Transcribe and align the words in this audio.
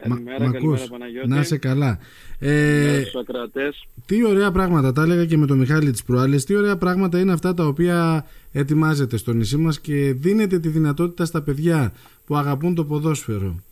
Καλημέρα, 0.00 0.44
Μα, 0.44 0.52
καλημέρα 0.52 0.86
Παναγιώτη. 0.90 1.28
Να 1.28 1.40
είσαι 1.40 1.58
καλά. 1.58 1.98
Ε, 2.38 3.02
στους 3.04 3.86
τι 4.06 4.24
ωραία 4.24 4.50
πράγματα, 4.50 4.92
τα 4.92 5.02
έλεγα 5.02 5.26
και 5.26 5.36
με 5.36 5.46
τον 5.46 5.58
Μιχάλη 5.58 5.90
τις 5.90 6.04
προάλλες, 6.04 6.44
τι 6.44 6.54
ωραία 6.54 6.76
πράγματα 6.76 7.18
είναι 7.18 7.32
αυτά 7.32 7.54
τα 7.54 7.66
οποία 7.66 8.26
ετοιμάζετε 8.52 9.16
στο 9.16 9.32
νησί 9.32 9.56
μας 9.56 9.80
και 9.80 10.12
δίνετε 10.12 10.58
τη 10.58 10.68
δυνατότητα 10.68 11.24
στα 11.24 11.42
παιδιά 11.42 11.92
που 12.26 12.36
αγαπούν 12.36 12.74
το 12.74 12.84
ποδόσφαιρο. 12.84 13.62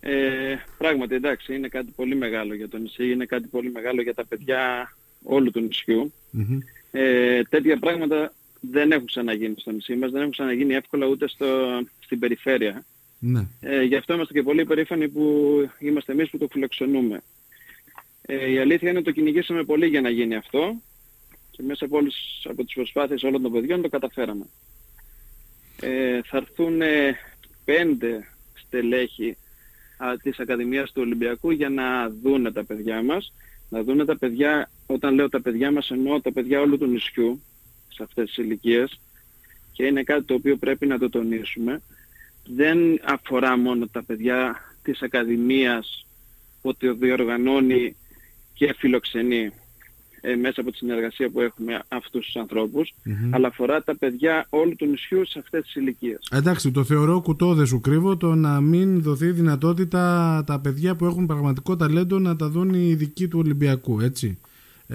Ε, 0.00 0.54
πράγματι, 0.78 1.14
εντάξει, 1.14 1.54
είναι 1.54 1.68
κάτι 1.68 1.92
πολύ 1.96 2.16
μεγάλο 2.16 2.54
για 2.54 2.68
το 2.68 2.78
νησί, 2.78 3.10
είναι 3.10 3.24
κάτι 3.24 3.48
πολύ 3.48 3.70
μεγάλο 3.70 4.02
για 4.02 4.14
τα 4.14 4.26
παιδιά 4.26 4.92
όλου 5.22 5.50
του 5.50 5.60
νησιου 5.60 6.12
Ε, 6.90 7.42
τέτοια 7.42 7.78
πράγματα 7.78 8.32
δεν 8.60 8.92
έχουν 8.92 9.06
ξαναγίνει 9.06 9.54
στο 9.58 9.70
νησί 9.70 9.94
μας, 9.94 10.10
δεν 10.10 10.20
έχουν 10.20 10.32
ξαναγίνει 10.32 10.74
εύκολα 10.74 11.06
ούτε 11.06 11.28
στο, 11.28 11.46
στην 11.98 12.18
περιφέρεια. 12.18 12.84
Ναι. 13.24 13.46
Ε, 13.60 13.82
γι' 13.82 13.96
αυτό 13.96 14.14
είμαστε 14.14 14.32
και 14.32 14.42
πολύ 14.42 14.64
περήφανοι 14.64 15.08
που 15.08 15.24
είμαστε 15.78 16.12
εμείς 16.12 16.30
που 16.30 16.38
το 16.38 16.48
φιλοξενούμε. 16.50 17.22
Ε, 18.22 18.50
η 18.50 18.58
αλήθεια 18.58 18.88
είναι 18.88 18.98
ότι 18.98 19.06
το 19.06 19.12
κυνηγήσαμε 19.12 19.64
πολύ 19.64 19.86
για 19.86 20.00
να 20.00 20.10
γίνει 20.10 20.34
αυτό 20.34 20.80
και 21.50 21.62
μέσα 21.62 21.84
από, 21.84 21.96
όλες, 21.96 22.46
από 22.48 22.64
τις 22.64 22.74
προσπάθειες 22.74 23.22
όλων 23.22 23.42
των 23.42 23.52
παιδιών 23.52 23.82
το 23.82 23.88
καταφέραμε. 23.88 24.46
Ε, 25.80 26.20
θα 26.24 26.36
έρθουν 26.36 26.80
πέντε 27.64 28.28
στελέχη 28.54 29.36
α, 29.96 30.16
της 30.22 30.38
Ακαδημίας 30.38 30.92
του 30.92 31.02
Ολυμπιακού 31.04 31.50
για 31.50 31.68
να 31.68 32.08
δούνε 32.22 32.52
τα 32.52 32.64
παιδιά 32.64 33.02
μας. 33.02 33.32
Να 33.68 33.82
δούνε 33.82 34.04
τα 34.04 34.18
παιδιά, 34.18 34.70
όταν 34.86 35.14
λέω 35.14 35.28
τα 35.28 35.40
παιδιά 35.40 35.72
μας 35.72 35.90
εννοώ 35.90 36.20
τα 36.20 36.32
παιδιά 36.32 36.60
όλου 36.60 36.78
του 36.78 36.86
νησιού 36.86 37.42
σε 37.88 38.02
αυτές 38.02 38.26
τις 38.26 38.36
ηλικίες 38.36 39.00
και 39.72 39.86
είναι 39.86 40.02
κάτι 40.02 40.24
το 40.24 40.34
οποίο 40.34 40.56
πρέπει 40.56 40.86
να 40.86 40.98
το 40.98 41.08
τονίσουμε 41.08 41.82
δεν 42.46 42.78
αφορά 43.04 43.56
μόνο 43.56 43.86
τα 43.86 44.02
παιδιά 44.02 44.56
της 44.82 45.02
Ακαδημίας 45.02 46.06
ότι 46.62 46.90
διοργανώνει 46.90 47.96
και 48.54 48.74
φιλοξενεί 48.78 49.50
ε, 50.20 50.34
μέσα 50.36 50.60
από 50.60 50.70
τη 50.70 50.76
συνεργασία 50.76 51.30
που 51.30 51.40
έχουμε 51.40 51.82
αυτούς 51.88 52.24
τους 52.24 52.36
ανθρωπους 52.36 52.94
αλλά 53.30 53.48
αφορά 53.48 53.82
τα 53.82 53.96
παιδιά 53.96 54.46
όλου 54.50 54.76
του 54.76 54.86
νησιού 54.86 55.26
σε 55.26 55.38
αυτές 55.38 55.62
τις 55.62 55.74
ηλικίες. 55.74 56.28
Εντάξει, 56.30 56.70
το 56.70 56.84
θεωρώ 56.84 57.20
κουτό 57.20 57.54
δεν 57.54 57.66
σου 57.66 57.80
κρύβω 57.80 58.16
το 58.16 58.34
να 58.34 58.60
μην 58.60 59.02
δοθεί 59.02 59.30
δυνατότητα 59.30 60.44
τα 60.46 60.60
παιδιά 60.60 60.94
που 60.94 61.04
έχουν 61.04 61.26
πραγματικό 61.26 61.76
ταλέντο 61.76 62.18
να 62.18 62.36
τα 62.36 62.48
δουν 62.48 62.74
οι 62.74 62.88
ειδικοί 62.88 63.28
του 63.28 63.38
Ολυμπιακού, 63.38 64.00
έτσι 64.00 64.38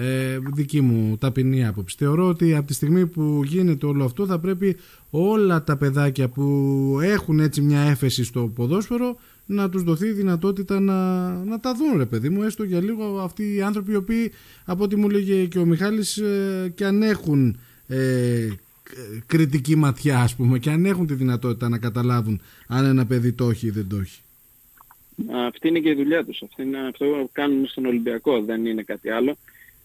ε, 0.00 0.38
δική 0.54 0.80
μου 0.80 1.16
ταπεινή 1.16 1.66
άποψη. 1.66 1.96
Θεωρώ 1.98 2.28
ότι 2.28 2.54
από 2.54 2.66
τη 2.66 2.74
στιγμή 2.74 3.06
που 3.06 3.42
γίνεται 3.44 3.86
όλο 3.86 4.04
αυτό 4.04 4.26
θα 4.26 4.38
πρέπει 4.38 4.76
όλα 5.10 5.64
τα 5.64 5.76
παιδάκια 5.76 6.28
που 6.28 6.98
έχουν 7.02 7.40
έτσι 7.40 7.60
μια 7.60 7.80
έφεση 7.80 8.24
στο 8.24 8.52
ποδόσφαιρο 8.54 9.16
να 9.46 9.68
τους 9.68 9.82
δοθεί 9.82 10.06
η 10.06 10.12
δυνατότητα 10.12 10.80
να, 10.80 11.28
να 11.44 11.60
τα 11.60 11.74
δουν 11.74 11.98
ρε 11.98 12.06
παιδί 12.06 12.28
μου 12.28 12.42
έστω 12.42 12.64
για 12.64 12.80
λίγο 12.80 13.18
αυτοί 13.18 13.54
οι 13.54 13.62
άνθρωποι 13.62 13.92
οι 13.92 13.96
οποίοι 13.96 14.32
από 14.64 14.84
ό,τι 14.84 14.96
μου 14.96 15.08
λέγε 15.08 15.44
και 15.44 15.58
ο 15.58 15.64
Μιχάλης 15.64 16.16
ε, 16.16 16.72
και 16.74 16.84
αν 16.84 17.02
έχουν 17.02 17.58
ε, 17.86 18.48
κριτική 19.26 19.76
ματιά 19.76 20.18
ας 20.18 20.34
πούμε 20.34 20.58
και 20.58 20.70
αν 20.70 20.84
έχουν 20.84 21.06
τη 21.06 21.14
δυνατότητα 21.14 21.68
να 21.68 21.78
καταλάβουν 21.78 22.40
αν 22.66 22.84
ένα 22.84 23.06
παιδί 23.06 23.32
το 23.32 23.50
έχει 23.50 23.66
ή 23.66 23.70
δεν 23.70 23.88
το 23.88 23.96
έχει. 23.96 24.20
Αυτή 25.46 25.68
είναι 25.68 25.78
και 25.78 25.90
η 25.90 25.94
δουλειά 25.94 26.24
τους. 26.24 26.42
Αυτό, 26.42 26.62
είναι, 26.62 26.78
αυτό 26.88 27.04
που 27.04 27.30
κάνουν 27.32 27.66
στον 27.66 27.86
Ολυμπιακό, 27.86 28.42
δεν 28.42 28.66
είναι 28.66 28.82
κάτι 28.82 29.10
άλλο 29.10 29.36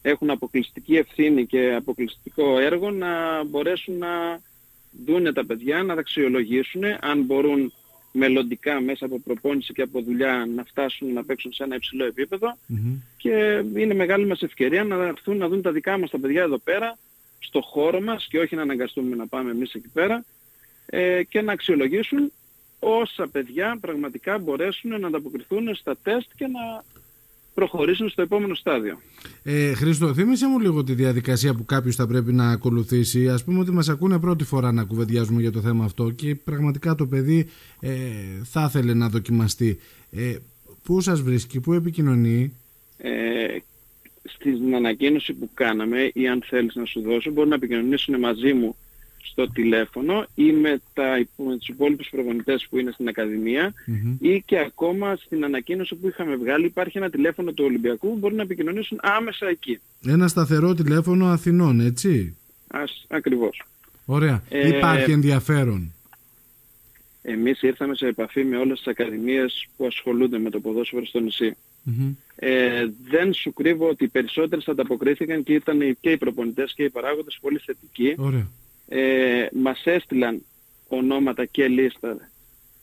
έχουν 0.06 0.30
αποκλειστική 0.30 0.96
ευθύνη 0.96 1.46
και 1.46 1.74
αποκλειστικό 1.74 2.60
έργο 2.60 2.92
να 2.92 3.44
μπορέσουν 3.44 3.98
να 3.98 4.42
δούνε 5.06 5.34
τα 5.34 5.46
παιδιά, 5.46 5.84
να 5.84 5.94
τα 5.94 6.00
αξιολογήσουν, 6.00 6.84
αν 7.00 7.22
μπορούν 7.22 7.74
μελλοντικά 8.12 8.82
μέσα 8.82 9.06
από 9.06 9.20
προπόνηση 9.20 9.74
και 9.74 9.82
από 9.82 10.02
δουλειά 10.02 10.48
να 10.56 10.64
φτάσουν 10.64 11.14
να 11.14 11.24
παίξουν 11.24 11.54
σε 11.54 11.64
ένα 11.64 11.76
υψηλό 11.76 12.14
και 13.18 13.64
είναι 13.76 13.94
μεγάλη 13.94 14.26
μας 14.26 14.42
ευκαιρία 14.42 14.84
να 14.84 14.96
έρθουν 14.96 15.38
να 15.38 15.48
δουν 15.48 15.62
τα 15.62 15.72
δικά 15.72 15.98
μας 15.98 16.10
τα 16.10 16.20
παιδιά 16.20 16.42
εδώ 16.42 16.58
πέρα 16.58 16.98
στο 17.40 17.62
χώρο 17.62 18.02
μας 18.02 18.28
και 18.30 18.40
όχι 18.40 18.56
να 18.56 18.62
αναγκαστούμε 18.62 19.16
να 19.16 19.28
πάμε 19.28 19.52
εμείς 19.52 19.74
εκεί 19.74 19.90
πέρα 19.94 20.26
ε, 20.86 21.24
και 21.24 21.42
να 21.42 21.52
αξιολογήσουν 21.52 22.32
όσα 22.80 23.28
παιδιά 23.28 23.78
πραγματικά 23.82 24.38
μπορέσουν 24.38 25.00
να 25.00 25.08
ανταποκριθούν 25.08 25.76
στα 25.76 25.98
τεστ 26.04 26.32
και 26.36 26.48
να 26.48 26.84
προχωρήσουν 27.54 28.10
στο 28.10 28.22
επόμενο 28.22 28.56
στάδιο. 28.56 29.00
Ε, 29.44 29.74
Χρήστο, 29.74 30.14
θύμισε 30.14 30.48
μου 30.48 30.60
λίγο 30.60 30.84
τη 30.84 30.94
διαδικασία 30.94 31.54
που 31.54 31.66
κάποιος 31.66 31.96
θα 31.96 32.08
πρέπει 32.08 32.34
να 32.34 32.50
ακολουθήσει. 32.50 33.30
Ας 33.30 33.44
πούμε 33.44 33.60
ότι 33.60 33.72
μας 33.72 33.90
ακούνε 33.90 34.20
πρώτη 34.20 34.44
φορά 34.44 34.72
να 34.72 34.84
κουβεντιάζουμε 34.84 35.42
για 35.42 35.52
το 35.52 35.62
θέμα 35.62 35.86
αυτό 35.86 36.10
και 36.10 36.36
πραγματικά 36.36 36.96
το 36.96 37.06
παιδί 37.06 37.48
ε, 37.80 37.92
θα 38.44 38.66
ήθελε 38.68 38.94
να 38.94 39.10
δοκιμαστεί. 39.10 39.80
Ε, 40.12 40.36
πού 40.84 41.02
σας 41.02 41.22
βρίσκει, 41.22 41.60
πού 41.60 41.74
επικοινωνεί; 41.74 42.54
Ε, 42.98 43.58
στην 44.24 44.76
ανακοίνωση 44.76 45.34
που 45.34 45.50
κάναμε 45.54 46.10
ή 46.14 46.28
αν 46.28 46.44
θέλεις 46.46 46.76
να 46.76 46.86
σου 46.86 47.02
δώσω 47.02 47.32
μπορεί 47.32 47.50
να 47.50 47.56
επικοινωνήσουν 47.56 48.20
μαζί 48.20 48.54
μου 48.54 48.76
στο 49.24 49.52
τηλέφωνο 49.52 50.26
ή 50.36 50.52
με, 50.52 50.82
τα, 50.94 51.26
με 51.38 51.58
τους 51.58 51.68
υπόλοιπους 51.68 52.08
προπονητές 52.12 52.68
που 52.70 52.78
είναι 52.78 52.92
στην 52.92 53.08
ακαδημια 53.08 53.74
ή 54.20 54.42
και 54.46 54.60
ακόμα 54.60 55.16
στην 55.16 55.44
ανακοίνωση 55.44 55.96
που 55.96 56.08
είχαμε 56.08 56.36
βγάλει 56.36 56.66
υπάρχει 56.66 56.98
ένα 56.98 57.10
τηλέφωνο 57.10 57.52
του 57.52 57.64
Ολυμπιακού 57.66 58.10
που 58.10 58.18
μπορεί 58.18 58.36
να 58.36 58.42
επικοινωνήσουν 58.42 59.00
άμεσα 59.02 59.48
εκεί. 59.48 59.80
Ένα 60.06 60.28
σταθερό 60.28 60.74
τηλέφωνο 60.74 61.26
Αθηνών, 61.26 61.80
έτσι; 61.80 62.38
Ας, 62.68 63.06
ακριβώς. 63.08 63.64
Ωραία. 64.06 64.44
Ε, 64.50 64.68
υπάρχει 64.68 65.12
ενδιαφέρον. 65.12 65.94
Εμείς 67.22 67.62
ήρθαμε 67.62 67.96
σε 67.96 68.08
επαφή 68.08 68.44
με 68.44 68.58
όλες 68.58 68.78
τις 68.78 68.88
ακαδημίες 68.88 69.68
που 69.78 69.86
ασχολούνται 69.86 70.40
με 70.40 70.50
το 70.50 70.60
ποδόσφαιρο 70.60 71.06
στο 71.06 71.20
νησι 71.20 71.56
Ε, 72.36 72.86
δεν 73.10 73.34
σου 73.34 73.54
κρύβω 73.54 73.88
ότι 73.88 74.04
οι 74.04 74.08
περισσότερες 74.08 74.68
ανταποκρίθηκαν 74.68 75.44
και 75.44 75.54
ήταν 75.54 75.98
και 76.00 76.10
οι 76.10 76.18
προπονητές 76.18 76.74
και 76.74 76.84
οι 76.84 76.90
παράγοντες 76.90 77.38
πολύ 77.42 77.58
θετικοί. 77.58 78.14
Ωραία 78.18 78.48
ε, 78.96 79.48
μας 79.54 79.82
έστειλαν 79.86 80.46
ονόματα 80.88 81.46
και 81.46 81.68
λίστα 81.68 82.30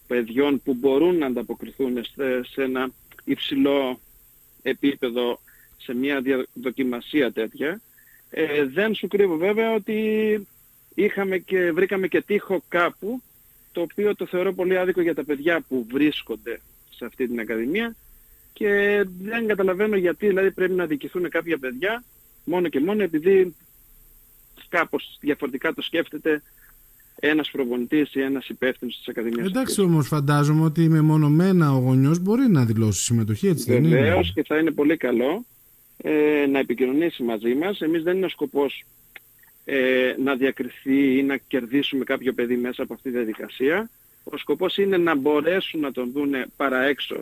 παιδιών 0.07 0.63
που 0.63 0.75
μπορούν 0.75 1.19
να 1.19 1.27
ανταποκριθούν 1.27 2.05
σε, 2.53 2.63
ένα 2.63 2.91
υψηλό 3.25 4.01
επίπεδο 4.63 5.41
σε 5.77 5.95
μια 5.95 6.23
δοκιμασία 6.53 7.33
τέτοια. 7.33 7.81
Ε, 8.31 8.65
δεν 8.65 8.95
σου 8.95 9.09
κρύβω 9.09 9.37
βέβαια 9.37 9.75
ότι 9.75 9.99
είχαμε 10.95 11.39
και, 11.39 11.73
βρήκαμε 11.73 12.09
και 12.09 12.23
τείχο 12.23 12.63
κάπου 12.69 13.23
το 13.73 13.81
οποίο 13.81 14.15
το 14.15 14.27
θεωρώ 14.27 14.53
πολύ 14.53 14.79
άδικο 14.79 15.01
για 15.01 15.15
τα 15.15 15.25
παιδιά 15.25 15.61
που 15.69 15.87
βρίσκονται 15.91 16.61
σε 16.91 17.05
αυτή 17.05 17.27
την 17.27 17.41
Ακαδημία 17.41 17.97
και 18.53 19.05
δεν 19.21 19.47
καταλαβαίνω 19.47 19.97
γιατί 19.97 20.27
δηλαδή 20.27 20.51
πρέπει 20.51 20.75
να 20.75 20.87
δικηθούν 20.87 21.29
κάποια 21.29 21.59
παιδιά 21.59 22.05
μόνο 22.45 22.69
και 22.69 22.81
μόνο 22.81 23.03
επειδή 23.03 23.55
κάπως 24.71 25.19
διαφορετικά 25.21 25.75
το 25.75 25.83
σκέφτεται 25.83 26.43
ένας 27.21 27.51
προπονητής 27.51 28.15
ή 28.15 28.21
ένας 28.21 28.49
υπεύθυνος 28.49 28.97
της 28.97 29.09
Ακαδημίας. 29.09 29.47
Εντάξει 29.47 29.81
όμως 29.81 30.07
φαντάζομαι 30.07 30.65
ότι 30.65 30.89
με 30.89 31.01
μονομένα 31.01 31.75
ο 31.75 31.79
γονιός 31.79 32.19
μπορεί 32.19 32.49
να 32.49 32.65
δηλώσει 32.65 33.03
συμμετοχή 33.03 33.49
έτσι 33.49 33.73
δεν 33.73 33.85
είναι; 33.85 34.01
Βεβαίως 34.01 34.33
και 34.35 34.45
θα 34.45 34.59
είναι 34.59 34.71
πολύ 34.71 34.97
καλό 34.97 35.45
ε, 35.97 36.47
να 36.47 36.59
επικοινωνήσει 36.59 37.23
μαζί 37.23 37.55
μας. 37.55 37.81
Εμείς 37.81 38.03
δεν 38.03 38.17
είναι 38.17 38.27
ο 38.27 38.29
σκοπός 38.29 38.85
ε, 39.65 40.15
να 40.23 40.35
διακριθεί 40.35 41.19
ή 41.19 41.23
να 41.23 41.37
κερδίσουμε 41.37 42.05
κάποιο 42.05 42.33
παιδί 42.33 42.57
μέσα 42.57 42.83
από 42.83 42.95
αυτή 42.95 43.11
τη 43.11 43.17
διαδικασία. 43.17 43.91
Ο 44.25 44.37
σκοπός 44.37 44.77
είναι 44.77 44.97
να 44.97 45.15
μπορέσουν 45.15 45.81
να 45.81 45.93
τον 45.93 46.11
δούνε 46.13 46.47
παρά 46.57 46.83
έξω 46.83 47.17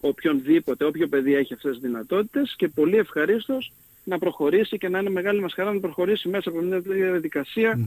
οποιονδήποτε, 0.00 0.84
όποιο 0.84 1.08
παιδί 1.08 1.34
έχει 1.34 1.54
αυτές 1.54 1.70
τις 1.70 1.80
δυνατότητες 1.80 2.54
και 2.56 2.68
πολύ 2.68 2.96
ευχαρίστως 2.96 3.72
να 4.04 4.18
προχωρήσει 4.18 4.78
και 4.78 4.88
να 4.88 4.98
είναι 4.98 5.10
μεγάλη 5.10 5.40
μας 5.40 5.52
χαρά 5.52 5.72
να 5.72 5.80
προχωρήσει 5.80 6.28
μέσα 6.28 6.48
από 6.48 6.60
μια 6.60 6.82
τέτοια 6.82 7.78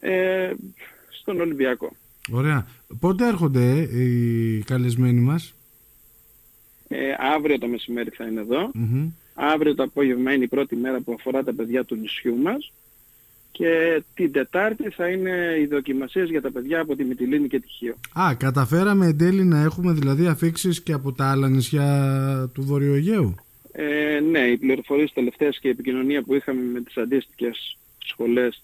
ε, 0.00 0.52
στον 1.08 1.40
Ολυμπιακό. 1.40 1.96
Ωραία. 2.32 2.66
Πότε 3.00 3.26
έρχονται 3.26 3.80
οι 3.80 4.58
καλεσμένοι 4.62 5.20
μας; 5.20 5.54
Ε, 6.88 7.14
αύριο 7.34 7.58
το 7.58 7.66
μεσημέρι 7.66 8.10
θα 8.10 8.26
είναι 8.26 8.46
Αύριο 9.34 9.74
το 9.74 9.82
απόγευμα 9.82 10.32
είναι 10.32 10.44
η 10.44 10.48
πρώτη 10.48 10.76
μέρα 10.76 11.00
που 11.00 11.12
αφορά 11.12 11.42
τα 11.42 11.54
παιδιά 11.54 11.84
του 11.84 11.94
νησιού 11.94 12.36
μας. 12.36 12.72
Και 13.58 14.02
την 14.14 14.32
Τετάρτη 14.32 14.90
θα 14.90 15.08
είναι 15.08 15.56
οι 15.60 15.66
δοκιμασίες 15.66 16.28
για 16.28 16.40
τα 16.40 16.50
παιδιά 16.50 16.80
από 16.80 16.96
τη 16.96 17.04
Μυτιλίνη 17.04 17.48
και 17.48 17.60
τη 17.60 17.68
Χίο. 17.68 17.94
Α, 18.20 18.34
καταφέραμε 18.34 19.06
εν 19.06 19.18
τέλει 19.18 19.44
να 19.44 19.62
έχουμε 19.62 19.92
δηλαδή 19.92 20.26
αφήξεις 20.26 20.82
και 20.82 20.92
από 20.92 21.12
τα 21.12 21.30
άλλα 21.30 21.48
νησιά 21.48 22.50
του 22.54 22.62
Βορειοαιγαίου. 22.62 23.34
Ε, 23.72 24.20
ναι, 24.20 24.38
οι 24.38 24.56
πληροφορίες 24.56 25.12
τελευταίες 25.12 25.58
και 25.58 25.68
η 25.68 25.70
επικοινωνία 25.70 26.22
που 26.22 26.34
είχαμε 26.34 26.60
με 26.62 26.80
τις 26.80 26.96
αντίστοιχες 26.96 27.78
σχολές 27.98 28.62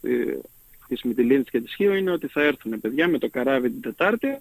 της 0.89 1.03
Μητυλίνης 1.03 1.51
και 1.51 1.61
της 1.61 1.75
Χίου 1.75 1.93
είναι 1.93 2.11
ότι 2.11 2.27
θα 2.27 2.43
έρθουν 2.43 2.81
παιδιά 2.81 3.09
με 3.09 3.19
το 3.19 3.29
καράβι 3.29 3.71
την 3.71 3.81
Τετάρτη, 3.81 4.39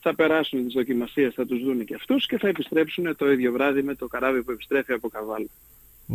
θα 0.00 0.14
περάσουν 0.14 0.64
τις 0.64 0.72
δοκιμασίες, 0.72 1.34
θα 1.34 1.46
τους 1.46 1.62
δουν 1.62 1.84
και 1.84 1.94
αυτούς 1.94 2.26
και 2.26 2.38
θα 2.38 2.48
επιστρέψουν 2.48 3.16
το 3.16 3.30
ίδιο 3.30 3.52
βράδυ 3.52 3.82
με 3.82 3.94
το 3.94 4.06
καράβι 4.06 4.42
που 4.42 4.50
επιστρέφει 4.50 4.92
από 4.92 5.08
Καβάλα. 5.08 5.48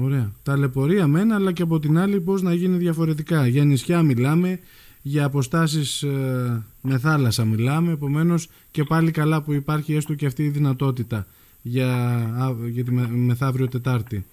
Ωραία. 0.04 0.32
Ταλαιπωρία 0.44 1.08
μένα, 1.08 1.36
αλλά 1.36 1.52
και 1.52 1.62
από 1.62 1.80
την 1.80 1.98
άλλη 1.98 2.22
πώς 2.22 2.42
να 2.42 2.54
γίνει 2.54 2.78
διαφορετικά. 2.78 3.48
Για 3.48 3.64
νησιά 3.64 4.02
μιλάμε, 4.02 4.60
για 5.02 5.26
αποστάσεις 5.26 6.04
ε, 6.04 6.64
με 6.82 6.98
θάλασσα 6.98 7.46
μιλάμε, 7.46 7.92
επομένως 7.92 8.50
και 8.72 8.84
πάλι 8.84 9.12
καλά 9.12 9.42
που 9.42 9.54
υπάρχει 9.54 9.96
έστω 9.96 10.14
και 10.14 10.26
αυτή 10.26 10.44
η 10.44 10.50
δυνατότητα 10.50 11.28
για, 11.62 12.56
για 12.70 12.84
τη 12.84 12.92
μεθαύριο 12.92 13.68
Τετάρτη. 13.68 14.26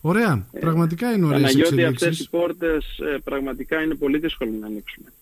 Ωραία, 0.00 0.46
ε, 0.52 0.58
πραγματικά 0.58 1.12
είναι 1.12 1.26
ωραίες 1.26 1.54
εξελίξεις. 1.54 1.86
αυτές 1.86 2.20
οι 2.20 2.30
πόρτες 2.30 2.98
ε, 2.98 3.18
πραγματικά 3.24 3.82
είναι 3.82 3.94
πολύ 3.94 4.18
δύσκολο 4.18 4.50
να 4.60 4.66
ανοίξουμε. 4.66 5.12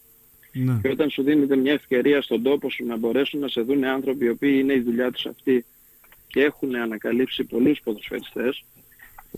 Ναι. 0.53 0.79
Και 0.83 0.89
όταν 0.89 1.11
σου 1.11 1.23
δίνεται 1.23 1.57
μια 1.57 1.73
ευκαιρία 1.73 2.23
στον 2.23 2.43
τόπο 2.43 2.71
σου 2.71 2.87
να 2.87 2.97
μπορέσουν 2.97 3.41
να 3.41 3.49
σε 3.49 3.61
δουν 3.61 3.85
άνθρωποι 3.85 4.25
οι 4.25 4.29
οποίοι 4.29 4.59
είναι 4.63 4.73
η 4.73 4.81
δουλειά 4.81 5.11
τους 5.11 5.27
αυτή 5.27 5.65
και 6.27 6.41
έχουν 6.41 6.75
ανακαλύψει 6.75 7.45
πολλούς 7.45 7.81
ποδοσφαιριστές, 7.85 8.65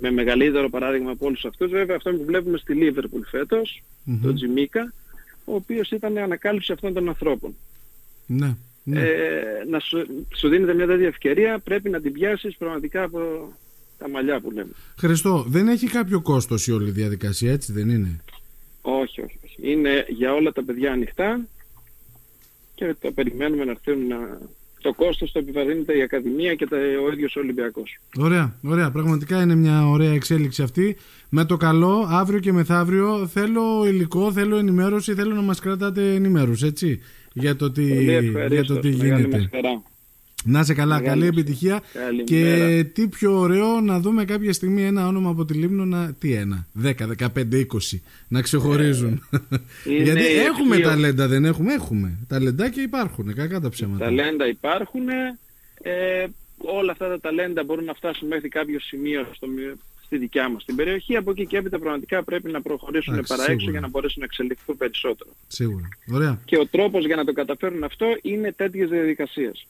με 0.01 0.11
μεγαλύτερο 0.11 0.69
παράδειγμα 0.71 1.11
από 1.11 1.27
όλους 1.27 1.45
αυτούς, 1.45 1.71
βέβαια 1.71 1.97
αυτό 1.97 2.11
που 2.11 2.25
βλέπουμε 2.25 2.59
στη 2.59 2.75
Λίβερπουλ 2.75 3.23
φέτος, 3.23 3.83
mm-hmm. 3.83 4.19
τον 4.23 4.35
Τζιμίκα, 4.35 4.93
ο 5.45 5.55
οποίος 5.55 5.91
ήταν 5.91 6.19
ανακάλυψη 6.19 6.73
αυτών 6.73 6.93
των 6.93 7.09
ανθρώπων. 7.09 7.55
Ναι. 8.27 8.57
ναι. 8.83 9.01
Ε, 9.01 9.65
να 9.69 9.79
σου, 9.79 10.07
σου 10.35 10.49
δίνεται 10.49 10.75
μια 10.75 10.87
τέτοια 10.87 11.07
ευκαιρία, 11.07 11.59
πρέπει 11.59 11.91
να 11.91 12.01
την 12.01 12.13
πιάσεις 12.13 12.57
πραγματικά 12.57 13.03
από 13.03 13.53
τα 13.99 14.09
μαλλιά 14.09 14.41
που 14.41 14.51
λέμε. 14.51 14.71
Χριστό, 14.99 15.45
δεν 15.49 15.69
έχει 15.69 15.87
κάποιο 15.87 16.21
κόστος 16.21 16.67
η 16.67 16.73
όλη 16.73 16.91
διαδικασία, 16.91 17.53
έτσι 17.53 17.73
δεν 17.73 17.89
είναι; 17.89 18.21
Όχι, 18.81 19.21
όχι, 19.21 19.39
όχι. 19.45 19.71
Είναι 19.71 20.07
για 20.09 20.35
όλα 20.35 20.53
τα 20.53 20.65
παιδιά 20.65 20.93
ανοιχτά 20.93 21.47
και 22.75 22.95
το 23.01 23.13
περιμένουμε 23.13 23.65
να 23.65 23.71
έρθουν 23.71 24.07
να, 24.07 24.39
το 24.83 24.95
κόστος 24.95 25.33
το 25.33 25.39
επιβαρύνεται 25.39 25.97
η 25.97 26.03
Ακαδημία 26.03 26.55
και 26.55 26.67
ο 27.07 27.13
ίδιος 27.13 27.37
ο 27.37 27.41
Ολυμπιακός. 27.41 27.99
Ωραία, 28.19 28.55
ωραία. 28.63 28.91
Πραγματικά 28.91 29.43
είναι 29.43 29.55
μια 29.55 29.89
ωραία 29.89 30.13
εξέλιξη 30.13 30.63
αυτή. 30.63 30.97
Με 31.29 31.45
το 31.45 31.57
καλό, 31.57 32.07
αύριο 32.11 32.39
και 32.41 32.53
μεθαύριο 32.53 33.27
θέλω 33.27 33.87
υλικό, 33.87 34.33
θέλω 34.33 34.57
ενημέρωση, 34.57 35.15
θέλω 35.15 35.35
να 35.35 35.43
μας 35.43 35.61
κρατάτε 35.61 36.15
ενημέρους, 36.15 36.63
έτσι, 36.63 37.01
για 37.33 37.57
το 37.57 37.71
τι, 37.71 37.85
για 38.49 38.65
το 38.65 38.79
τι 38.79 38.89
γίνεται. 38.89 39.51
Να 40.45 40.61
είσαι 40.61 40.75
καλά, 40.75 41.01
καλή 41.01 41.27
επιτυχία. 41.27 41.81
Και 42.25 42.85
τι 42.93 43.09
πιο 43.09 43.39
ωραίο 43.39 43.81
να 43.81 44.01
δούμε 44.01 44.25
κάποια 44.25 44.53
στιγμή 44.53 44.85
ένα 44.85 45.07
όνομα 45.07 45.31
από 45.31 45.45
τη 45.45 45.55
Λίμνο 45.55 45.85
να. 45.85 46.13
Τι 46.13 46.33
ένα, 46.33 46.67
10, 46.83 46.93
15, 47.19 47.27
20 47.53 47.65
να 48.29 48.43
ξεχωρίζουν. 48.43 49.23
Ε, 49.85 50.03
Γιατί 50.03 50.25
έχουμε 50.25 50.79
ταλέντα, 50.79 51.29
δεν 51.29 51.45
έχουμε, 51.45 51.73
έχουμε. 51.73 52.19
Ταλεντάκια 52.29 52.83
υπάρχουν, 52.83 53.35
κακά 53.35 53.61
τα 53.61 53.69
ψέματα. 53.69 54.05
Ταλέντα 54.05 54.49
υπάρχουν. 54.49 55.09
Ε, 55.09 56.27
όλα 56.57 56.93
αυτά 56.93 57.09
τα 57.09 57.21
ταλέντα 57.21 57.65
μπορούν 57.65 57.85
να 57.85 57.95
φτάσουν 57.95 58.29
μέχρι 58.29 58.49
κάποιο 58.49 58.81
σημείο 58.81 59.27
στο, 59.35 59.47
στη 60.05 60.19
δικιά 60.19 60.49
μας 60.49 60.65
την 60.65 60.77
περιοχή. 60.77 61.17
Από 61.17 61.31
εκεί 61.31 61.47
και 61.47 61.57
έπειτα 61.57 61.79
πραγματικά 61.79 62.23
πρέπει 62.23 62.51
να 62.51 62.63
προχωρήσουν 62.63 63.25
παραέξω 63.27 63.71
για 63.71 63.81
να 63.81 63.89
μπορέσουν 63.89 64.19
να 64.21 64.25
εξελιχθούν 64.25 64.77
περισσότερο. 64.77 65.31
Σίγουρα. 65.47 65.89
Ωραία. 66.13 66.39
Και 66.45 66.57
ο 66.57 66.67
τρόπος 66.67 67.07
για 67.07 67.17
να 67.17 67.25
το 67.25 67.33
καταφέρουν 67.33 67.85
αυτό 67.85 68.07
είναι 68.23 68.53
τέτοιες 68.53 68.89
διαδικασίες. 68.89 69.67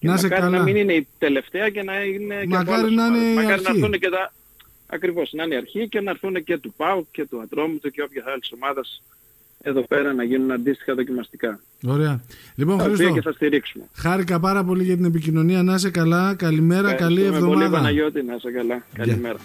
Να 0.00 0.16
σε 0.16 0.28
καλά. 0.28 0.48
να 0.48 0.62
μην 0.62 0.76
είναι 0.76 0.92
η 0.92 1.06
τελευταία 1.18 1.70
και 1.70 1.82
να 1.82 2.02
είναι 2.02 2.44
μακάρι 2.46 2.88
και 2.88 2.94
να 2.94 3.06
είναι 3.06 3.34
Μακάρι 3.34 3.62
να 3.62 3.70
έρθουν 3.70 3.92
και 3.92 4.08
τα... 4.08 4.32
Ακριβώς, 4.86 5.32
να 5.32 5.44
είναι 5.44 5.54
η 5.54 5.56
αρχή 5.56 5.88
και 5.88 6.00
να 6.00 6.10
έρθουν 6.10 6.44
και 6.44 6.58
του 6.58 6.74
ΠΑΟ 6.76 7.04
και 7.10 7.26
του 7.26 7.40
Ατρόμητου 7.40 7.90
και 7.90 8.02
όποια 8.02 8.22
άλλη 8.26 8.42
ομάδα 8.54 8.80
εδώ 9.62 9.82
πέρα 9.82 10.12
να 10.12 10.24
γίνουν 10.24 10.52
αντίστοιχα 10.52 10.94
δοκιμαστικά. 10.94 11.60
Ωραία. 11.86 12.20
Λοιπόν, 12.54 12.80
Χρήστο, 12.80 13.12
και 13.12 13.20
θα 13.20 13.32
στηρίξουμε. 13.32 13.84
χάρηκα 13.94 14.40
πάρα 14.40 14.64
πολύ 14.64 14.84
για 14.84 14.96
την 14.96 15.04
επικοινωνία. 15.04 15.62
Να 15.62 15.74
είσαι 15.74 15.90
καλά. 15.90 16.34
Καλημέρα, 16.34 16.92
καλή 16.92 17.22
εβδομάδα. 17.22 17.54
Πολύ 17.54 17.70
Παναγιώτη, 17.70 18.22
να 18.22 18.34
είσαι 18.34 18.50
καλά. 18.50 18.84
Καλημέρα. 18.94 19.38